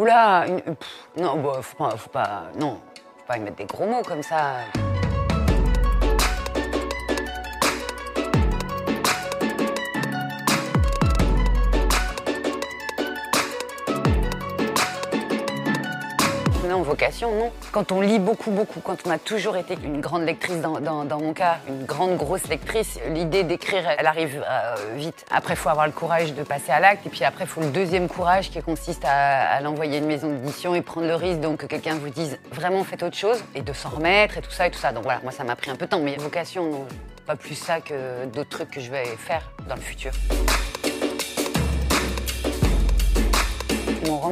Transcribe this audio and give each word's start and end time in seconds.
Oula, 0.00 0.46
une- 0.48 0.62
non, 1.22 1.36
bah, 1.42 1.60
faut 1.60 1.76
pas, 2.10 2.44
non, 2.58 2.80
faut 3.18 3.26
pas 3.26 3.36
y 3.36 3.40
mettre 3.40 3.56
des 3.56 3.66
gros 3.66 3.84
mots 3.84 4.00
comme 4.02 4.22
ça. 4.22 4.52
Non, 16.70 16.82
vocation, 16.82 17.34
non. 17.34 17.50
Quand 17.72 17.90
on 17.90 18.00
lit 18.00 18.20
beaucoup, 18.20 18.52
beaucoup, 18.52 18.78
quand 18.78 18.98
on 19.04 19.10
a 19.10 19.18
toujours 19.18 19.56
été 19.56 19.76
une 19.82 20.00
grande 20.00 20.22
lectrice, 20.22 20.60
dans, 20.60 21.18
mon 21.18 21.32
cas, 21.32 21.58
une 21.66 21.84
grande, 21.84 22.16
grosse 22.16 22.46
lectrice, 22.46 23.00
l'idée 23.08 23.42
d'écrire, 23.42 23.82
elle 23.98 24.06
arrive 24.06 24.40
euh, 24.48 24.76
vite. 24.94 25.26
Après, 25.32 25.56
faut 25.56 25.68
avoir 25.68 25.86
le 25.86 25.92
courage 25.92 26.32
de 26.32 26.44
passer 26.44 26.70
à 26.70 26.78
l'acte. 26.78 27.04
Et 27.06 27.10
puis 27.10 27.24
après, 27.24 27.42
il 27.42 27.48
faut 27.48 27.60
le 27.60 27.70
deuxième 27.70 28.06
courage 28.06 28.52
qui 28.52 28.62
consiste 28.62 29.04
à, 29.04 29.60
l'envoyer 29.62 29.98
une 29.98 30.06
maison 30.06 30.28
d'édition 30.28 30.76
et 30.76 30.80
prendre 30.80 31.08
le 31.08 31.16
risque 31.16 31.40
donc 31.40 31.58
que 31.58 31.66
quelqu'un 31.66 31.96
vous 31.96 32.08
dise 32.08 32.38
vraiment 32.52 32.84
faites 32.84 33.02
autre 33.02 33.16
chose 33.16 33.42
et 33.56 33.62
de 33.62 33.72
s'en 33.72 33.88
remettre 33.88 34.38
et 34.38 34.40
tout 34.40 34.52
ça 34.52 34.68
et 34.68 34.70
tout 34.70 34.78
ça. 34.78 34.92
Donc 34.92 35.02
voilà, 35.02 35.18
moi, 35.24 35.32
ça 35.32 35.42
m'a 35.42 35.56
pris 35.56 35.72
un 35.72 35.76
peu 35.76 35.86
de 35.86 35.90
temps. 35.90 35.98
Mais 35.98 36.14
vocation, 36.18 36.70
non. 36.70 36.86
Pas 37.26 37.34
plus 37.34 37.56
ça 37.56 37.80
que 37.80 38.26
d'autres 38.26 38.48
trucs 38.48 38.70
que 38.70 38.80
je 38.80 38.92
vais 38.92 39.06
faire 39.18 39.42
dans 39.68 39.74
le 39.74 39.80
futur. 39.80 40.12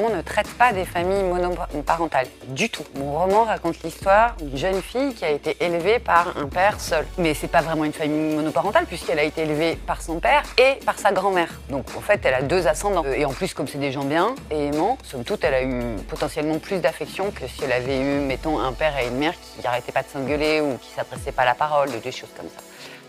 Ne 0.09 0.23
traite 0.23 0.48
pas 0.55 0.73
des 0.73 0.85
familles 0.85 1.23
monoparentales 1.25 2.27
du 2.49 2.69
tout. 2.71 2.85
Mon 2.97 3.12
roman 3.12 3.45
raconte 3.45 3.83
l'histoire 3.83 4.37
d'une 4.37 4.57
jeune 4.57 4.83
fille 4.83 5.15
qui 5.15 5.25
a 5.25 5.30
été 5.30 5.57
élevée 5.61 5.99
par 5.99 6.37
un 6.37 6.47
père 6.47 6.80
seul. 6.80 7.07
Mais 7.19 7.35
c'est 7.35 7.49
pas 7.49 7.62
vraiment 7.62 7.85
une 7.85 7.93
famille 7.93 8.35
monoparentale 8.35 8.87
puisqu'elle 8.87 9.19
a 9.19 9.23
été 9.23 9.43
élevée 9.43 9.77
par 9.77 10.02
son 10.02 10.21
père 10.21 10.43
et 10.59 10.79
par 10.85 10.99
sa 10.99 11.13
grand-mère. 11.13 11.61
Donc 11.69 11.87
en 11.97 12.01
fait, 12.01 12.21
elle 12.25 12.35
a 12.35 12.43
deux 12.43 12.66
ascendants. 12.66 13.05
Et 13.05 13.25
en 13.25 13.33
plus, 13.33 13.55
comme 13.55 13.66
c'est 13.66 13.79
des 13.79 13.93
gens 13.93 14.05
bien 14.05 14.35
et 14.51 14.66
aimants, 14.66 14.99
somme 15.02 15.25
toute, 15.25 15.45
elle 15.45 15.55
a 15.55 15.63
eu 15.63 15.97
potentiellement 16.09 16.59
plus 16.59 16.79
d'affection 16.79 17.30
que 17.30 17.47
si 17.47 17.65
elle 17.65 17.73
avait 17.73 17.99
eu, 17.99 18.21
mettons, 18.21 18.59
un 18.59 18.73
père 18.73 18.99
et 18.99 19.09
une 19.09 19.19
mère 19.19 19.35
qui 19.35 19.63
n'arrêtaient 19.63 19.93
pas 19.93 20.02
de 20.02 20.09
s'engueuler 20.09 20.60
ou 20.60 20.77
qui 20.79 20.91
s'adressaient 20.91 21.32
pas 21.32 21.45
la 21.45 21.54
parole, 21.54 21.91
des 22.01 22.13
choses 22.13 22.30
comme 22.37 22.49
ça. 22.49 22.63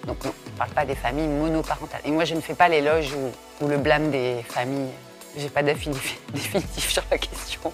Donc 0.06 0.24
non, 0.24 0.32
on 0.48 0.58
parle 0.58 0.72
pas 0.72 0.86
des 0.86 0.96
familles 0.96 1.28
monoparentales. 1.28 2.02
Et 2.06 2.12
moi, 2.12 2.26
je 2.26 2.36
ne 2.36 2.42
fais 2.42 2.54
pas 2.54 2.70
l'éloge 2.70 3.14
ou 3.62 3.68
le 3.68 3.78
blâme 3.78 4.12
des 4.12 4.44
familles. 4.48 4.92
J'ai 5.40 5.50
pas 5.50 5.64
d'affini- 5.64 5.96
définitif 6.34 6.90
sur 6.92 7.04
la 7.10 7.18
question. 7.18 7.72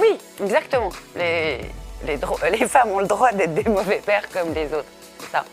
Oui, 0.00 0.18
exactement. 0.42 0.90
Les, 1.16 2.66
femmes 2.66 2.90
ont 2.90 2.98
le 2.98 3.06
droit 3.06 3.32
d'être 3.32 3.54
des 3.54 3.68
mauvais 3.70 4.02
pères 4.04 4.28
comme 4.30 4.52
les 4.52 4.66
autres. 4.66 4.88
C'est 5.20 5.30
ça. 5.30 5.44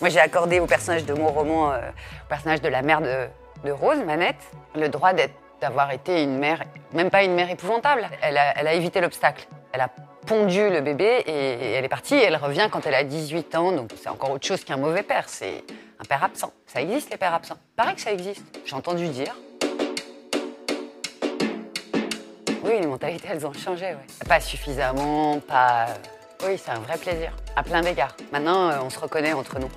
Moi, 0.00 0.08
j'ai 0.08 0.20
accordé 0.20 0.58
au 0.58 0.66
personnage 0.66 1.04
de 1.04 1.12
mon 1.12 1.28
roman, 1.28 1.72
euh, 1.72 1.78
au 1.78 2.28
personnage 2.28 2.60
de 2.60 2.68
la 2.68 2.82
mère 2.82 3.00
de, 3.02 3.70
Rose, 3.70 3.98
Manette, 4.04 4.42
le 4.74 4.88
droit 4.88 5.12
d'avoir 5.60 5.92
été 5.92 6.22
une 6.22 6.38
mère, 6.38 6.64
même 6.92 7.10
pas 7.10 7.22
une 7.22 7.34
mère 7.34 7.50
épouvantable. 7.50 8.08
Elle 8.22 8.36
a, 8.36 8.72
évité 8.72 9.00
l'obstacle. 9.00 9.46
Elle 9.72 9.82
a 9.82 9.90
pondu 10.26 10.70
le 10.70 10.80
bébé 10.80 11.22
et, 11.26 11.72
elle 11.74 11.84
est 11.84 11.88
partie. 11.88 12.16
Elle 12.16 12.36
revient 12.36 12.68
quand 12.72 12.86
elle 12.86 12.94
a 12.94 13.04
18 13.04 13.54
ans. 13.54 13.72
Donc, 13.72 13.90
c'est 14.02 14.08
encore 14.08 14.30
autre 14.30 14.46
chose 14.46 14.64
qu'un 14.64 14.78
mauvais 14.78 15.02
père. 15.02 15.28
C'est 15.28 15.62
un 15.98 16.04
père 16.04 16.24
absent. 16.24 16.52
Ça 16.66 16.80
existe, 16.80 17.10
les 17.10 17.16
pères 17.16 17.34
absents. 17.34 17.58
Pareil 17.76 17.94
que 17.94 18.00
ça 18.00 18.12
existe. 18.12 18.42
J'ai 18.64 18.74
entendu 18.74 19.08
dire. 19.08 19.34
Oui, 22.64 22.78
les 22.80 22.86
mentalités, 22.86 23.28
elles 23.30 23.44
ont 23.46 23.52
changé, 23.52 23.86
ouais. 23.86 24.26
Pas 24.28 24.40
suffisamment, 24.40 25.40
pas... 25.40 25.86
Oui, 26.44 26.58
c'est 26.58 26.70
un 26.70 26.78
vrai 26.80 26.96
plaisir, 26.96 27.32
à 27.56 27.62
plein 27.62 27.82
d'égards. 27.82 28.16
Maintenant, 28.32 28.68
euh, 28.68 28.78
on 28.82 28.90
se 28.90 28.98
reconnaît 28.98 29.32
entre 29.32 29.58
nous. 29.58 29.70